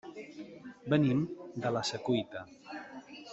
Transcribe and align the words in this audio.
Venim 0.93 1.21
de 1.67 1.73
la 1.77 1.83
Secuita. 1.91 2.43